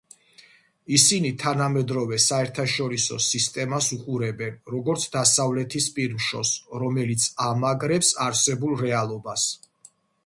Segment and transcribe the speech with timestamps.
[0.97, 6.55] ისინი თანამედროვე საერთაშორისო სისტემას უყურებენ, როგორც დასავლეთის პირმშოს,
[6.87, 9.49] რომელიც ამაგრებს არსებულ რეალობას.